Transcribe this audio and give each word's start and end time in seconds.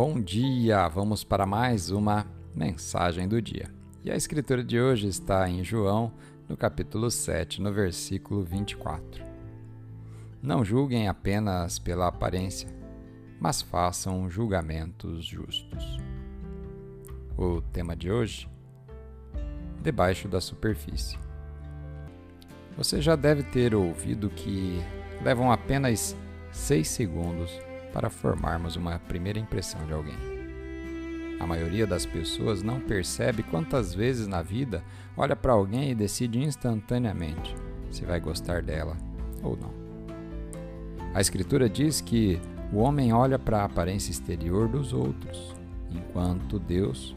Bom 0.00 0.20
dia! 0.20 0.86
Vamos 0.86 1.24
para 1.24 1.44
mais 1.44 1.90
uma 1.90 2.24
mensagem 2.54 3.26
do 3.26 3.42
dia. 3.42 3.68
E 4.04 4.12
a 4.12 4.14
escritura 4.14 4.62
de 4.62 4.80
hoje 4.80 5.08
está 5.08 5.50
em 5.50 5.64
João, 5.64 6.12
no 6.48 6.56
capítulo 6.56 7.10
7, 7.10 7.60
no 7.60 7.72
versículo 7.72 8.44
24. 8.44 9.24
Não 10.40 10.64
julguem 10.64 11.08
apenas 11.08 11.80
pela 11.80 12.06
aparência, 12.06 12.68
mas 13.40 13.60
façam 13.60 14.30
julgamentos 14.30 15.24
justos. 15.24 15.98
O 17.36 17.60
tema 17.60 17.96
de 17.96 18.08
hoje: 18.08 18.48
debaixo 19.82 20.28
da 20.28 20.40
superfície. 20.40 21.18
Você 22.76 23.02
já 23.02 23.16
deve 23.16 23.42
ter 23.42 23.74
ouvido 23.74 24.30
que 24.30 24.80
levam 25.24 25.50
apenas 25.50 26.16
seis 26.52 26.86
segundos 26.86 27.50
para 27.98 28.08
formarmos 28.08 28.76
uma 28.76 28.96
primeira 28.96 29.40
impressão 29.40 29.84
de 29.84 29.92
alguém. 29.92 30.14
A 31.40 31.44
maioria 31.44 31.84
das 31.84 32.06
pessoas 32.06 32.62
não 32.62 32.78
percebe 32.80 33.42
quantas 33.42 33.92
vezes 33.92 34.28
na 34.28 34.40
vida 34.40 34.84
olha 35.16 35.34
para 35.34 35.52
alguém 35.52 35.90
e 35.90 35.96
decide 35.96 36.38
instantaneamente 36.38 37.56
se 37.90 38.04
vai 38.04 38.20
gostar 38.20 38.62
dela 38.62 38.96
ou 39.42 39.56
não. 39.56 39.74
A 41.12 41.20
Escritura 41.20 41.68
diz 41.68 42.00
que 42.00 42.40
o 42.72 42.78
homem 42.78 43.12
olha 43.12 43.36
para 43.36 43.62
a 43.62 43.64
aparência 43.64 44.12
exterior 44.12 44.68
dos 44.68 44.92
outros, 44.92 45.52
enquanto 45.90 46.56
Deus 46.56 47.16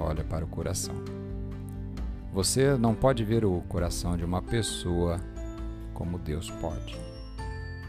olha 0.00 0.24
para 0.24 0.44
o 0.44 0.48
coração. 0.48 0.96
Você 2.32 2.76
não 2.76 2.96
pode 2.96 3.22
ver 3.22 3.44
o 3.44 3.60
coração 3.68 4.16
de 4.16 4.24
uma 4.24 4.42
pessoa 4.42 5.20
como 5.92 6.18
Deus 6.18 6.50
pode. 6.50 6.98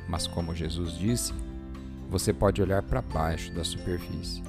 Mas, 0.07 0.27
como 0.27 0.53
Jesus 0.53 0.95
disse, 0.99 1.33
você 2.09 2.33
pode 2.33 2.61
olhar 2.61 2.83
para 2.83 3.01
baixo 3.01 3.51
da 3.53 3.63
superfície. 3.63 4.43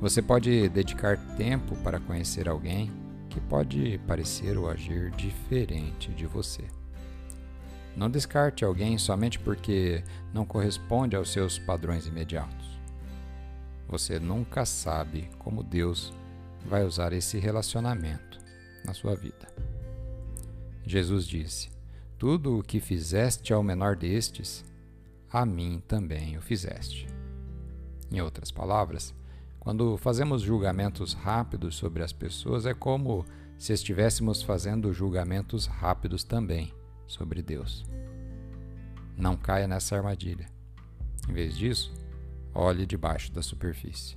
Você 0.00 0.20
pode 0.20 0.68
dedicar 0.68 1.16
tempo 1.36 1.74
para 1.76 1.98
conhecer 1.98 2.48
alguém 2.48 2.92
que 3.30 3.40
pode 3.40 3.98
parecer 4.06 4.56
ou 4.56 4.68
agir 4.68 5.10
diferente 5.12 6.10
de 6.12 6.26
você. 6.26 6.64
Não 7.96 8.10
descarte 8.10 8.64
alguém 8.64 8.98
somente 8.98 9.38
porque 9.38 10.04
não 10.32 10.44
corresponde 10.44 11.16
aos 11.16 11.30
seus 11.30 11.58
padrões 11.58 12.06
imediatos. 12.06 12.66
Você 13.88 14.18
nunca 14.18 14.66
sabe 14.66 15.30
como 15.38 15.62
Deus 15.62 16.12
vai 16.66 16.84
usar 16.84 17.12
esse 17.12 17.38
relacionamento 17.38 18.38
na 18.84 18.92
sua 18.92 19.14
vida. 19.14 19.46
Jesus 20.84 21.26
disse: 21.26 21.70
Tudo 22.18 22.58
o 22.58 22.62
que 22.62 22.80
fizeste 22.80 23.52
ao 23.52 23.62
menor 23.62 23.96
destes, 23.96 24.64
a 25.36 25.44
mim 25.44 25.82
também 25.86 26.38
o 26.38 26.40
fizeste. 26.40 27.06
Em 28.10 28.22
outras 28.22 28.50
palavras, 28.50 29.14
quando 29.60 29.98
fazemos 29.98 30.40
julgamentos 30.40 31.12
rápidos 31.12 31.76
sobre 31.76 32.02
as 32.02 32.10
pessoas, 32.10 32.64
é 32.64 32.72
como 32.72 33.22
se 33.58 33.74
estivéssemos 33.74 34.42
fazendo 34.42 34.94
julgamentos 34.94 35.66
rápidos 35.66 36.24
também 36.24 36.72
sobre 37.06 37.42
Deus. 37.42 37.84
Não 39.14 39.36
caia 39.36 39.68
nessa 39.68 39.94
armadilha. 39.94 40.46
Em 41.28 41.34
vez 41.34 41.54
disso, 41.54 41.92
olhe 42.54 42.86
debaixo 42.86 43.30
da 43.30 43.42
superfície. 43.42 44.16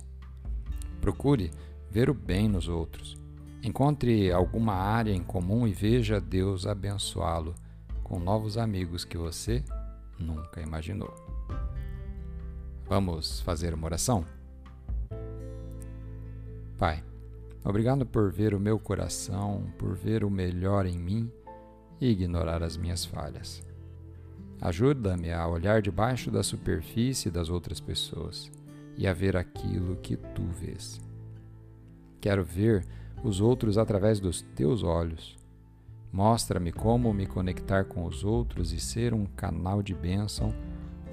Procure 1.02 1.50
ver 1.90 2.08
o 2.08 2.14
bem 2.14 2.48
nos 2.48 2.66
outros. 2.66 3.14
Encontre 3.62 4.32
alguma 4.32 4.72
área 4.72 5.12
em 5.12 5.22
comum 5.22 5.68
e 5.68 5.74
veja 5.74 6.18
Deus 6.18 6.66
abençoá-lo 6.66 7.54
com 8.02 8.18
novos 8.18 8.56
amigos 8.56 9.04
que 9.04 9.18
você 9.18 9.62
nunca 10.20 10.60
imaginou. 10.60 11.14
Vamos 12.86 13.40
fazer 13.40 13.74
uma 13.74 13.86
oração? 13.86 14.24
Pai, 16.78 17.04
obrigado 17.64 18.06
por 18.06 18.32
ver 18.32 18.54
o 18.54 18.60
meu 18.60 18.78
coração, 18.78 19.72
por 19.78 19.94
ver 19.94 20.24
o 20.24 20.30
melhor 20.30 20.86
em 20.86 20.98
mim 20.98 21.30
e 22.00 22.10
ignorar 22.10 22.62
as 22.62 22.76
minhas 22.76 23.04
falhas. 23.04 23.62
Ajuda-me 24.60 25.32
a 25.32 25.46
olhar 25.46 25.80
debaixo 25.80 26.30
da 26.30 26.42
superfície 26.42 27.30
das 27.30 27.48
outras 27.48 27.80
pessoas 27.80 28.50
e 28.96 29.06
a 29.06 29.12
ver 29.12 29.36
aquilo 29.36 29.96
que 29.96 30.16
tu 30.16 30.46
vês. 30.48 31.00
Quero 32.20 32.44
ver 32.44 32.84
os 33.24 33.40
outros 33.40 33.78
através 33.78 34.20
dos 34.20 34.42
teus 34.54 34.82
olhos 34.82 35.39
Mostra-me 36.12 36.72
como 36.72 37.12
me 37.14 37.26
conectar 37.26 37.84
com 37.84 38.04
os 38.04 38.24
outros 38.24 38.72
e 38.72 38.80
ser 38.80 39.14
um 39.14 39.26
canal 39.26 39.82
de 39.82 39.94
bênção 39.94 40.52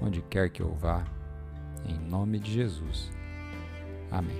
onde 0.02 0.22
quer 0.22 0.50
que 0.50 0.62
eu 0.62 0.74
vá. 0.74 1.04
Em 1.86 1.98
nome 1.98 2.38
de 2.38 2.52
Jesus. 2.52 3.10
Amém. 4.10 4.36